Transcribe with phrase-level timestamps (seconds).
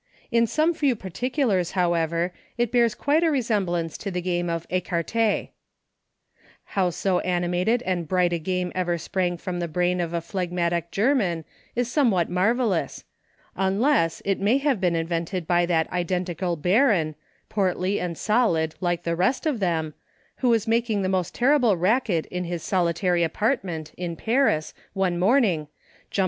[0.31, 5.49] In some few particulars, however, it bears quite a resemblance to the game of Ecarte.
[6.63, 10.89] How so animated and bright a game ever sprang from the brain of a phlegmatic
[10.89, 11.45] German
[11.75, 13.03] is somewhat marvellous—
[13.55, 17.13] unless, it may have been invented by that identical Baron,
[17.47, 19.93] portly and solid like the rest of them,
[20.37, 25.19] who was making the most terrible racket in his soli tary apartment, in Paris, one
[25.19, 25.75] morning, jump 28
[26.15, 26.19] EUCHRE.